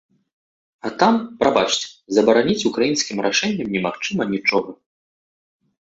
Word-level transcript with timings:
А 0.87 0.91
там, 1.01 1.15
прабачце, 1.43 1.85
забараніць 2.19 2.65
украінскім 2.71 3.17
рашэннем 3.27 3.67
немагчыма 3.77 4.23
нічога. 4.37 4.71